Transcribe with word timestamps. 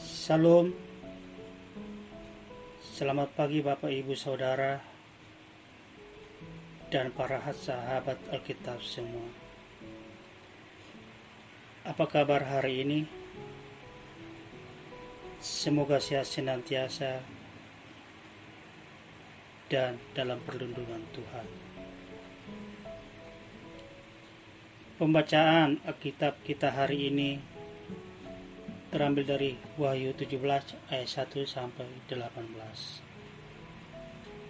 Salam 0.00 0.70
Selamat 2.78 3.34
pagi 3.34 3.64
Bapak 3.64 3.90
Ibu 3.90 4.14
Saudara 4.14 4.78
dan 6.90 7.14
para 7.14 7.38
sahabat 7.54 8.18
Alkitab 8.34 8.82
semua 8.82 9.30
Apa 11.86 12.04
kabar 12.06 12.44
hari 12.44 12.82
ini? 12.84 13.00
Semoga 15.40 15.96
sehat 15.96 16.28
senantiasa 16.28 17.24
dan 19.72 19.96
dalam 20.12 20.36
perlindungan 20.44 21.00
Tuhan. 21.16 21.69
Pembacaan 25.00 25.80
Alkitab 25.88 26.44
kita 26.44 26.76
hari 26.76 27.08
ini 27.08 27.40
terambil 28.92 29.24
dari 29.24 29.56
Wahyu 29.80 30.12
17 30.12 30.36
ayat 30.92 31.08
1 31.08 31.40
sampai 31.48 31.88
18. 32.12 32.28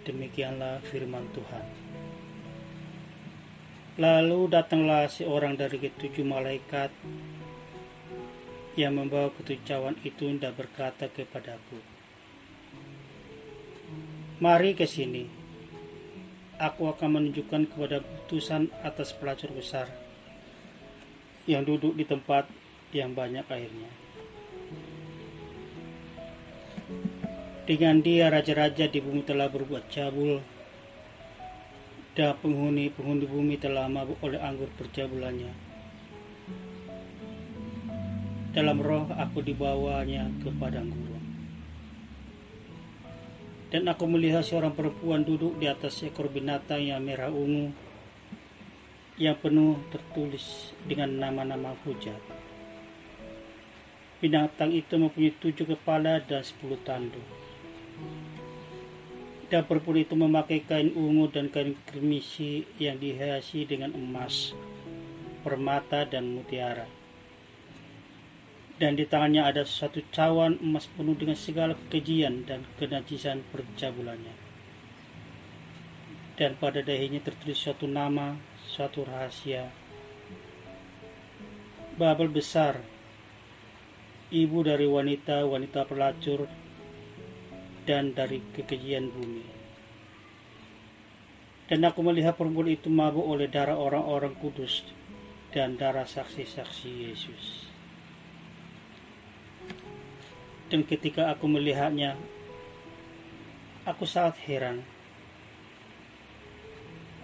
Demikianlah 0.03 0.83
firman 0.83 1.31
Tuhan. 1.31 1.63
Lalu 3.95 4.51
datanglah 4.51 5.07
seorang 5.07 5.55
dari 5.55 5.87
ketujuh 5.87 6.27
malaikat 6.27 6.91
yang 8.75 8.99
membawa 8.99 9.31
ketujuan 9.31 10.03
itu 10.03 10.35
dan 10.35 10.51
berkata 10.51 11.07
kepadaku, 11.07 11.79
Mari 14.43 14.75
ke 14.75 14.83
sini, 14.83 15.31
aku 16.59 16.91
akan 16.91 17.23
menunjukkan 17.23 17.71
kepada 17.71 18.03
putusan 18.03 18.67
atas 18.83 19.15
pelacur 19.15 19.55
besar 19.55 20.00
yang 21.51 21.67
duduk 21.67 21.99
di 21.99 22.07
tempat 22.07 22.47
yang 22.95 23.11
banyak 23.11 23.43
airnya. 23.51 23.91
Dengan 27.67 27.99
dia 27.99 28.31
raja-raja 28.31 28.87
di 28.87 28.99
bumi 29.03 29.23
telah 29.27 29.51
berbuat 29.51 29.91
cabul 29.91 30.39
dan 32.11 32.35
penghuni-penghuni 32.39 33.23
bumi 33.27 33.55
telah 33.55 33.87
mabuk 33.87 34.19
oleh 34.23 34.39
anggur 34.39 34.67
percabulannya. 34.75 35.51
Dalam 38.51 38.83
roh 38.83 39.07
aku 39.15 39.39
dibawanya 39.39 40.27
ke 40.43 40.51
padang 40.51 40.91
gurun. 40.91 41.23
Dan 43.71 43.87
aku 43.87 44.03
melihat 44.03 44.43
seorang 44.43 44.75
perempuan 44.75 45.23
duduk 45.23 45.55
di 45.55 45.71
atas 45.71 46.03
ekor 46.03 46.27
binatang 46.27 46.83
yang 46.83 46.99
merah 46.99 47.31
ungu 47.31 47.71
yang 49.21 49.37
penuh 49.37 49.77
tertulis 49.93 50.73
dengan 50.89 51.13
nama-nama 51.21 51.77
hujat. 51.85 52.17
Binatang 54.17 54.73
itu 54.73 54.97
mempunyai 54.97 55.37
tujuh 55.37 55.69
kepala 55.77 56.17
dan 56.25 56.41
sepuluh 56.41 56.81
tanduk 56.81 57.41
dan 59.51 59.67
perempuan 59.67 59.99
itu 59.99 60.15
memakai 60.15 60.63
kain 60.63 60.95
ungu 60.95 61.27
dan 61.27 61.51
kain 61.51 61.75
kremisi 61.83 62.63
yang 62.79 62.95
dihiasi 62.95 63.67
dengan 63.67 63.91
emas, 63.91 64.55
permata, 65.43 66.07
dan 66.07 66.31
mutiara. 66.31 66.87
Dan 68.79 68.95
di 68.95 69.03
tangannya 69.03 69.43
ada 69.43 69.67
satu 69.67 69.99
cawan 70.09 70.55
emas 70.63 70.87
penuh 70.87 71.13
dengan 71.19 71.35
segala 71.35 71.75
kekejian 71.75 72.47
dan 72.47 72.63
kenajisan 72.79 73.43
percabulannya. 73.51 74.33
Dan 76.39 76.55
pada 76.55 76.79
dahinya 76.79 77.19
tertulis 77.19 77.59
suatu 77.59 77.85
nama, 77.91 78.39
suatu 78.67 79.07
rahasia. 79.07 79.69
Babel 81.97 82.29
besar, 82.29 82.81
ibu 84.31 84.63
dari 84.63 84.87
wanita-wanita 84.87 85.85
pelacur 85.85 86.47
dan 87.85 88.13
dari 88.13 88.39
kekejian 88.53 89.11
bumi. 89.11 89.45
Dan 91.71 91.87
aku 91.87 92.03
melihat 92.03 92.35
perempuan 92.35 92.67
itu 92.67 92.91
mabuk 92.91 93.23
oleh 93.23 93.47
darah 93.47 93.79
orang-orang 93.79 94.35
kudus 94.35 94.83
dan 95.55 95.79
darah 95.79 96.03
saksi-saksi 96.03 96.89
Yesus. 96.91 97.71
Dan 100.71 100.87
ketika 100.87 101.31
aku 101.31 101.47
melihatnya, 101.51 102.15
aku 103.83 104.07
sangat 104.07 104.39
heran. 104.47 104.83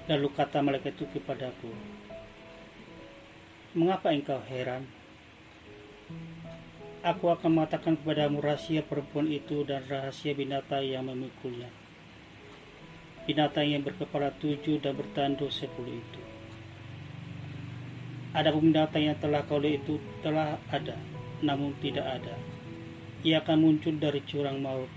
Lalu 0.07 0.31
kata 0.31 0.63
malaikat 0.63 0.95
itu 0.95 1.03
kepadaku, 1.19 1.67
Mengapa 3.75 4.15
engkau 4.15 4.39
heran? 4.47 4.87
Aku 7.03 7.27
akan 7.27 7.59
mengatakan 7.59 7.99
kepadamu 7.99 8.39
rahasia 8.39 8.87
perempuan 8.87 9.27
itu 9.27 9.67
dan 9.67 9.83
rahasia 9.83 10.31
binatang 10.31 10.87
yang 10.87 11.11
memikulnya. 11.11 11.67
Binatang 13.27 13.67
yang 13.67 13.83
berkepala 13.83 14.31
tujuh 14.39 14.79
dan 14.79 14.95
bertanduk 14.95 15.51
sepuluh 15.51 15.99
itu. 15.99 16.21
Ada 18.31 18.55
binatang 18.55 19.11
yang 19.11 19.19
telah 19.19 19.43
kau 19.43 19.59
lihat 19.59 19.83
itu 19.83 19.99
telah 20.23 20.55
ada, 20.71 20.95
namun 21.43 21.75
tidak 21.83 22.07
ada. 22.07 22.39
Ia 23.27 23.43
akan 23.43 23.59
muncul 23.59 23.99
dari 23.99 24.23
curang 24.23 24.63
maut, 24.63 24.87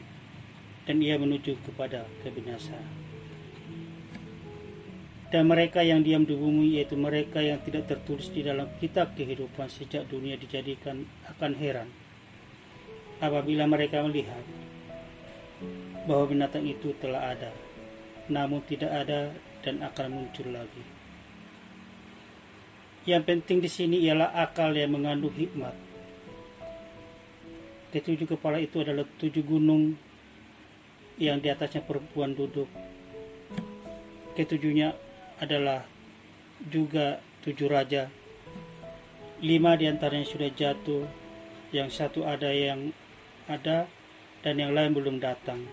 dan 0.87 1.03
ia 1.03 1.19
menuju 1.19 1.59
kepada 1.67 2.07
kebinasaan 2.23 3.10
dan 5.31 5.47
mereka 5.47 5.87
yang 5.87 6.03
diam 6.03 6.27
di 6.27 6.35
bumi 6.35 6.79
yaitu 6.79 6.99
mereka 6.99 7.39
yang 7.39 7.63
tidak 7.63 7.87
tertulis 7.87 8.35
di 8.35 8.43
dalam 8.43 8.67
kitab 8.83 9.15
kehidupan 9.15 9.71
sejak 9.71 10.11
dunia 10.11 10.35
dijadikan 10.35 11.07
akan 11.31 11.55
heran. 11.55 11.89
Apabila 13.23 13.71
mereka 13.71 14.03
melihat 14.03 14.43
bahwa 16.11 16.25
binatang 16.27 16.67
itu 16.67 16.91
telah 16.99 17.31
ada 17.31 17.53
namun 18.31 18.63
tidak 18.67 18.91
ada 18.91 19.35
dan 19.61 19.83
akan 19.83 20.07
muncul 20.15 20.47
lagi. 20.55 20.85
Yang 23.05 23.23
penting 23.27 23.59
di 23.59 23.71
sini 23.71 23.97
ialah 24.07 24.31
akal 24.39 24.71
yang 24.71 24.95
mengandung 24.95 25.35
hikmat. 25.35 25.75
Ketujuh 27.91 28.31
kepala 28.31 28.63
itu 28.63 28.87
adalah 28.87 29.03
tujuh 29.19 29.43
gunung 29.43 29.99
yang 31.19 31.43
di 31.43 31.51
atasnya 31.51 31.83
perempuan 31.83 32.39
duduk. 32.39 32.71
Ketujuhnya 34.39 34.95
adalah 35.41 35.89
juga 36.69 37.25
tujuh 37.41 37.67
raja. 37.73 38.13
Lima 39.41 39.73
di 39.81 39.89
antaranya 39.89 40.29
sudah 40.29 40.53
jatuh, 40.53 41.09
yang 41.73 41.89
satu 41.89 42.29
ada 42.29 42.53
yang 42.53 42.93
ada, 43.49 43.89
dan 44.45 44.61
yang 44.61 44.77
lain 44.77 44.93
belum 44.93 45.17
datang. 45.17 45.65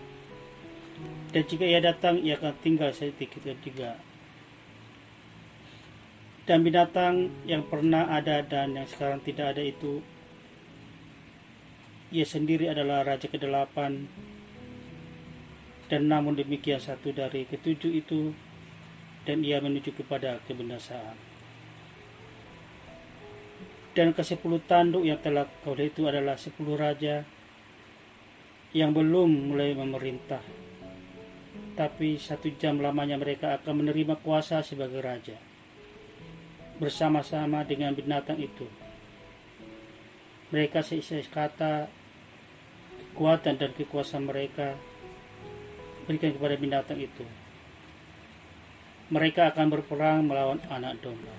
Dan 1.28 1.44
jika 1.44 1.68
ia 1.68 1.84
datang, 1.84 2.16
ia 2.24 2.40
akan 2.40 2.56
tinggal 2.64 2.90
sedikit 2.96 3.44
ketiga. 3.44 4.00
Dan 6.48 6.64
binatang 6.64 7.28
yang 7.44 7.68
pernah 7.68 8.08
ada 8.08 8.40
dan 8.40 8.72
yang 8.72 8.88
sekarang 8.88 9.20
tidak 9.20 9.52
ada 9.52 9.60
itu, 9.60 10.00
ia 12.08 12.24
sendiri 12.24 12.72
adalah 12.72 13.04
raja 13.04 13.28
kedelapan. 13.28 14.08
Dan 15.92 16.08
namun 16.08 16.40
demikian 16.40 16.80
satu 16.80 17.12
dari 17.12 17.44
ketujuh 17.44 17.92
itu 17.92 18.32
dan 19.28 19.44
ia 19.44 19.60
menuju 19.60 19.92
kepada 19.92 20.40
kebinasaan. 20.48 21.12
Dan 23.92 24.16
ke 24.16 24.24
sepuluh 24.24 24.56
tanduk 24.64 25.04
yang 25.04 25.20
telah 25.20 25.44
kau 25.60 25.76
lihat 25.76 25.92
itu 25.92 26.08
adalah 26.08 26.40
sepuluh 26.40 26.80
raja 26.80 27.28
yang 28.72 28.96
belum 28.96 29.52
mulai 29.52 29.76
memerintah. 29.76 30.40
Tapi 31.76 32.16
satu 32.16 32.48
jam 32.56 32.80
lamanya 32.80 33.20
mereka 33.20 33.52
akan 33.60 33.84
menerima 33.84 34.16
kuasa 34.24 34.64
sebagai 34.64 35.04
raja. 35.04 35.36
Bersama-sama 36.80 37.68
dengan 37.68 37.92
binatang 37.92 38.40
itu. 38.40 38.64
Mereka 40.48 40.80
seisi 40.80 41.20
kata 41.28 41.92
kekuatan 43.12 43.60
dan 43.60 43.76
kekuasaan 43.76 44.24
mereka 44.24 44.72
berikan 46.08 46.32
kepada 46.32 46.56
binatang 46.56 46.96
itu 46.96 47.28
mereka 49.08 49.48
akan 49.52 49.66
berperang 49.72 50.28
melawan 50.28 50.60
anak 50.68 51.00
domba. 51.00 51.32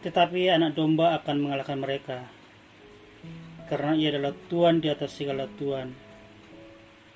Tetapi 0.00 0.48
anak 0.48 0.72
domba 0.78 1.18
akan 1.20 1.36
mengalahkan 1.42 1.78
mereka 1.80 2.18
karena 3.68 3.92
ia 3.92 4.08
adalah 4.16 4.32
Tuhan 4.48 4.80
di 4.80 4.88
atas 4.88 5.12
segala 5.12 5.44
Tuhan 5.44 5.92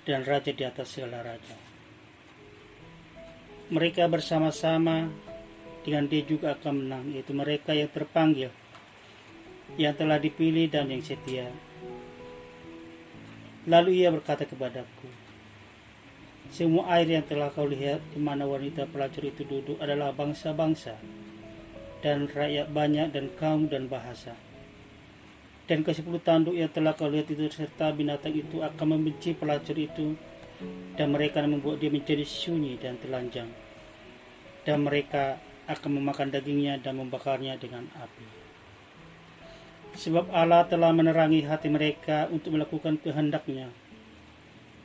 dan 0.04 0.20
Raja 0.28 0.52
di 0.52 0.64
atas 0.68 0.92
segala 0.92 1.24
Raja. 1.24 1.56
Mereka 3.72 4.04
bersama-sama 4.12 5.08
dengan 5.80 6.04
dia 6.06 6.22
juga 6.28 6.52
akan 6.52 6.72
menang, 6.84 7.04
yaitu 7.16 7.32
mereka 7.32 7.72
yang 7.72 7.88
terpanggil, 7.88 8.52
yang 9.80 9.96
telah 9.96 10.20
dipilih 10.20 10.68
dan 10.68 10.92
yang 10.92 11.00
setia. 11.00 11.48
Lalu 13.64 14.04
ia 14.04 14.12
berkata 14.12 14.44
kepadaku, 14.44 15.21
Semua 16.52 16.84
air 17.00 17.08
yang 17.08 17.24
telah 17.24 17.48
kau 17.48 17.64
lihat 17.64 18.04
di 18.12 18.20
mana 18.20 18.44
wanita 18.44 18.84
pelacur 18.84 19.24
itu 19.24 19.40
duduk 19.48 19.80
adalah 19.80 20.12
bangsa-bangsa 20.12 21.00
dan 22.04 22.28
rakyat 22.28 22.68
banyak 22.68 23.08
dan 23.08 23.32
kaum 23.40 23.72
dan 23.72 23.88
bahasa. 23.88 24.36
Dan 25.64 25.80
ke 25.80 25.96
sepuluh 25.96 26.20
tanduk 26.20 26.52
yang 26.52 26.68
telah 26.68 26.92
kau 26.92 27.08
lihat 27.08 27.32
itu 27.32 27.48
serta 27.48 27.96
binatang 27.96 28.36
itu 28.36 28.60
akan 28.60 28.84
membenci 28.84 29.32
pelacur 29.32 29.80
itu 29.80 30.12
dan 30.92 31.16
mereka 31.16 31.40
membuat 31.40 31.80
dia 31.80 31.88
menjadi 31.88 32.28
sunyi 32.28 32.76
dan 32.76 33.00
telanjang. 33.00 33.48
Dan 34.68 34.84
mereka 34.84 35.40
akan 35.72 36.04
memakan 36.04 36.36
dagingnya 36.36 36.76
dan 36.84 37.00
membakarnya 37.00 37.56
dengan 37.56 37.88
api. 37.96 38.28
Sebab 39.96 40.28
Allah 40.28 40.68
telah 40.68 40.92
menerangi 40.92 41.48
hati 41.48 41.72
mereka 41.72 42.28
untuk 42.28 42.60
melakukan 42.60 43.00
kehendaknya 43.00 43.72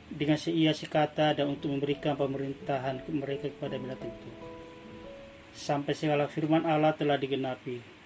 dengan 0.08 0.40
seia 0.40 0.72
sekata 0.72 1.36
dan 1.36 1.52
untuk 1.52 1.68
memberikan 1.72 2.16
pemerintahan 2.16 3.04
mereka 3.12 3.52
kepada 3.52 3.76
binatang 3.76 4.08
itu. 4.08 4.30
Sampai 5.52 5.92
segala 5.92 6.28
firman 6.28 6.64
Allah 6.64 6.96
telah 6.96 7.20
digenapi. 7.20 8.00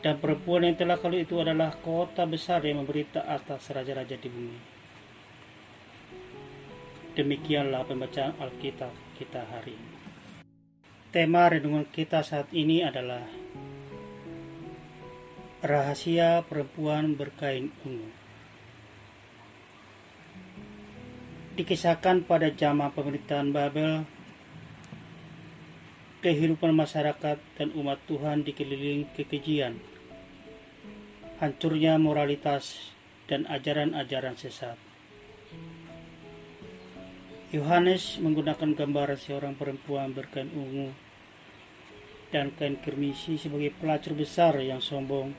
Dan 0.00 0.16
perempuan 0.16 0.64
yang 0.64 0.76
telah 0.80 0.96
kali 0.96 1.28
itu 1.28 1.36
adalah 1.40 1.76
kota 1.76 2.24
besar 2.24 2.64
yang 2.64 2.80
memberita 2.80 3.20
atas 3.28 3.68
raja-raja 3.68 4.16
di 4.16 4.28
bumi. 4.32 4.60
Demikianlah 7.12 7.84
pembacaan 7.84 8.32
Alkitab 8.40 8.92
kita 9.20 9.44
hari 9.44 9.76
ini. 9.76 9.92
Tema 11.12 11.50
renungan 11.50 11.84
kita 11.90 12.24
saat 12.24 12.48
ini 12.54 12.80
adalah 12.80 13.26
Rahasia 15.60 16.40
perempuan 16.48 17.20
berkain 17.20 17.68
ungu. 17.84 18.19
Dikisahkan 21.58 22.26
pada 22.26 22.50
zaman 22.54 22.94
pemerintahan 22.94 23.50
Babel, 23.50 24.06
kehidupan 26.20 26.76
masyarakat 26.76 27.40
dan 27.56 27.68
umat 27.74 27.98
Tuhan 28.04 28.44
dikelilingi 28.44 29.10
kekejian, 29.16 29.80
hancurnya 31.40 31.96
moralitas 31.96 32.92
dan 33.24 33.48
ajaran-ajaran 33.48 34.36
sesat. 34.36 34.76
Yohanes 37.50 38.22
menggunakan 38.22 38.78
gambaran 38.78 39.18
seorang 39.18 39.58
perempuan 39.58 40.14
berkain 40.14 40.54
ungu 40.54 40.94
dan 42.30 42.54
kain 42.54 42.78
kermisi 42.78 43.34
sebagai 43.42 43.74
pelacur 43.74 44.14
besar 44.14 44.54
yang 44.62 44.78
sombong 44.78 45.34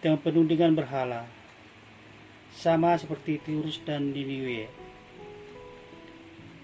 dengan 0.00 0.18
penuh 0.24 0.48
dengan 0.48 0.72
berhala, 0.72 1.28
sama 2.48 2.96
seperti 2.96 3.44
Tirus 3.44 3.76
dan 3.84 4.16
Niniwe. 4.16 4.81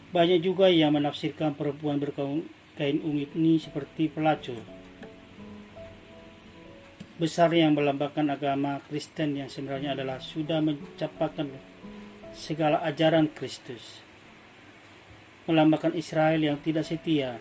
Banyak 0.09 0.41
juga 0.41 0.73
yang 0.73 0.97
menafsirkan 0.97 1.53
perempuan 1.53 2.01
berkain 2.01 2.97
ungu 3.05 3.29
ini 3.37 3.61
seperti 3.61 4.09
pelacur. 4.09 4.57
Besar 7.21 7.53
yang 7.53 7.77
melambangkan 7.77 8.25
agama 8.33 8.81
Kristen 8.89 9.37
yang 9.37 9.53
sebenarnya 9.53 9.93
adalah 9.93 10.17
sudah 10.17 10.65
mencapakan 10.65 11.53
segala 12.33 12.81
ajaran 12.89 13.29
Kristus. 13.37 14.01
Melambangkan 15.45 15.93
Israel 15.93 16.41
yang 16.41 16.57
tidak 16.65 16.89
setia, 16.89 17.37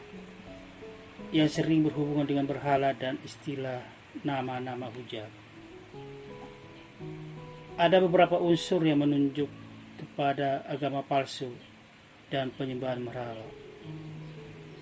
yang 1.32 1.48
sering 1.48 1.88
berhubungan 1.88 2.28
dengan 2.28 2.52
berhala 2.52 2.92
dan 2.92 3.16
istilah 3.24 3.80
nama-nama 4.28 4.92
hujat. 4.92 5.32
Ada 7.80 8.04
beberapa 8.04 8.36
unsur 8.36 8.84
yang 8.84 9.00
menunjuk 9.00 9.48
kepada 10.04 10.68
agama 10.68 11.00
palsu 11.06 11.77
dan 12.28 12.52
penyembahan 12.56 13.04
berhala. 13.04 13.48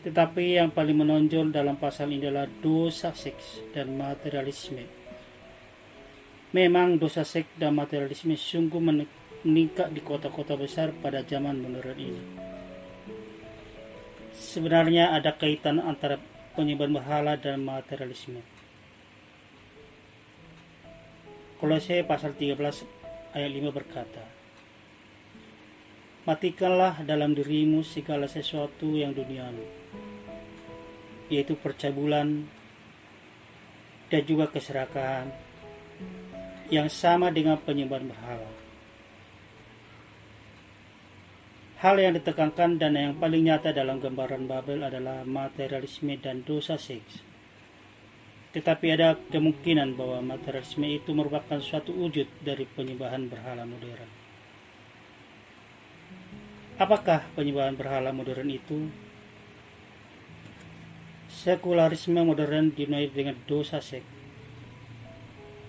Tetapi 0.05 0.61
yang 0.61 0.69
paling 0.69 1.01
menonjol 1.01 1.49
dalam 1.49 1.81
pasal 1.81 2.13
ini 2.13 2.29
adalah 2.29 2.45
dosa 2.45 3.09
seks 3.09 3.65
dan 3.73 3.97
materialisme. 3.97 4.85
Memang 6.53 7.01
dosa 7.01 7.25
seks 7.25 7.49
dan 7.57 7.73
materialisme 7.73 8.37
sungguh 8.37 8.77
meningkat 8.77 9.89
di 9.89 10.05
kota-kota 10.05 10.53
besar 10.53 10.93
pada 11.01 11.25
zaman 11.25 11.57
modern 11.57 11.97
ini. 11.97 12.21
Sebenarnya 14.35 15.09
ada 15.17 15.33
kaitan 15.33 15.81
antara 15.81 16.21
penyembahan 16.53 17.01
berhala 17.01 17.33
dan 17.33 17.65
materialisme. 17.65 18.45
Kolose 21.57 22.05
pasal 22.05 22.37
13 22.37 22.61
ayat 23.33 23.51
5 23.51 23.73
berkata, 23.73 24.34
Matikanlah 26.25 27.05
dalam 27.05 27.37
dirimu 27.37 27.85
segala 27.85 28.25
sesuatu 28.25 28.97
yang 28.97 29.13
duniawi, 29.13 29.61
yaitu 31.29 31.53
percabulan 31.53 32.49
dan 34.09 34.21
juga 34.25 34.49
keserakahan 34.49 35.29
yang 36.73 36.89
sama 36.89 37.29
dengan 37.29 37.61
penyembahan 37.61 38.09
berhala. 38.09 38.51
Hal 41.85 42.01
yang 42.01 42.17
ditekankan 42.17 42.81
dan 42.81 42.97
yang 42.97 43.13
paling 43.21 43.45
nyata 43.45 43.69
dalam 43.69 44.01
gambaran 44.01 44.49
Babel 44.49 44.81
adalah 44.81 45.21
materialisme 45.21 46.17
dan 46.17 46.41
dosa 46.41 46.81
seks. 46.81 47.21
Tetapi 48.49 48.85
ada 48.89 49.13
kemungkinan 49.29 49.93
bahwa 49.93 50.25
materialisme 50.25 50.89
itu 50.89 51.13
merupakan 51.13 51.61
suatu 51.61 51.93
wujud 51.93 52.25
dari 52.41 52.65
penyembahan 52.65 53.29
berhala 53.29 53.69
modern. 53.69 54.24
Apakah 56.75 57.23
penyembahan 57.39 57.79
berhala 57.79 58.11
modern 58.11 58.51
itu? 58.51 58.91
Sekularisme 61.31 62.19
modern 62.19 62.75
dinilai 62.75 63.07
dengan 63.07 63.39
dosa 63.47 63.79
seks, 63.79 64.03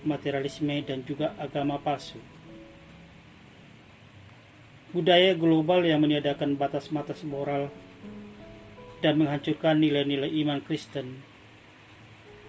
materialisme 0.03 0.83
dan 0.83 1.07
juga 1.07 1.31
agama 1.39 1.79
palsu. 1.79 2.19
Budaya 4.91 5.31
global 5.31 5.87
yang 5.87 6.03
meniadakan 6.03 6.59
batas-batas 6.59 7.23
moral 7.23 7.71
dan 8.99 9.15
menghancurkan 9.15 9.79
nilai-nilai 9.79 10.27
iman 10.43 10.59
Kristen, 10.59 11.23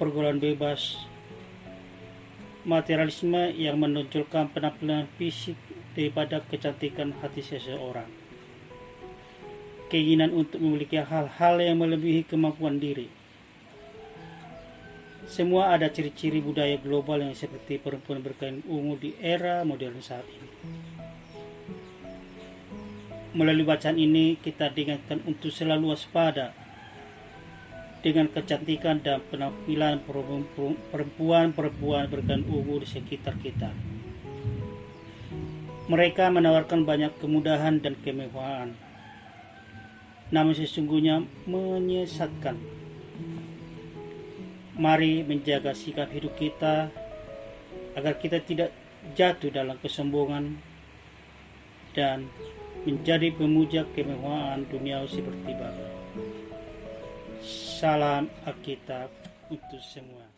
pergaulan 0.02 0.42
bebas, 0.42 0.98
materialisme 2.66 3.54
yang 3.54 3.78
menonjolkan 3.78 4.50
penampilan 4.50 5.06
fisik 5.14 5.54
daripada 5.94 6.42
kecantikan 6.42 7.14
hati 7.22 7.38
seseorang 7.38 8.26
keinginan 9.88 10.36
untuk 10.36 10.60
memiliki 10.60 11.00
hal-hal 11.00 11.56
yang 11.58 11.80
melebihi 11.80 12.28
kemampuan 12.28 12.76
diri. 12.76 13.18
Semua 15.28 15.76
ada 15.76 15.92
ciri-ciri 15.92 16.40
budaya 16.40 16.80
global 16.80 17.20
yang 17.20 17.36
seperti 17.36 17.76
perempuan 17.76 18.24
berkain 18.24 18.64
ungu 18.64 18.96
di 18.96 19.12
era 19.20 19.60
modern 19.60 20.00
saat 20.00 20.24
ini. 20.24 20.48
Melalui 23.36 23.68
bacaan 23.68 24.00
ini 24.00 24.40
kita 24.40 24.72
diingatkan 24.72 25.20
untuk 25.28 25.52
selalu 25.52 25.92
waspada 25.92 26.56
dengan 28.00 28.32
kecantikan 28.32 29.04
dan 29.04 29.20
penampilan 29.28 30.00
perempuan-perempuan 30.08 32.08
berkain 32.08 32.48
ungu 32.48 32.80
di 32.80 32.88
sekitar 32.88 33.36
kita. 33.36 33.68
Mereka 35.92 36.32
menawarkan 36.32 36.88
banyak 36.88 37.20
kemudahan 37.20 37.84
dan 37.84 38.00
kemewahan 38.00 38.87
namun 40.28 40.52
sesungguhnya 40.52 41.24
menyesatkan. 41.48 42.56
Mari 44.78 45.26
menjaga 45.26 45.74
sikap 45.74 46.12
hidup 46.14 46.38
kita 46.38 46.92
agar 47.98 48.14
kita 48.22 48.38
tidak 48.44 48.70
jatuh 49.18 49.50
dalam 49.50 49.74
kesombongan 49.82 50.62
dan 51.98 52.30
menjadi 52.86 53.34
pemuja 53.34 53.82
kemewahan 53.90 54.62
dunia 54.70 55.02
seperti 55.10 55.50
Bapa. 55.58 55.88
Salam 57.42 58.30
Alkitab 58.46 59.10
untuk 59.50 59.82
semua. 59.82 60.37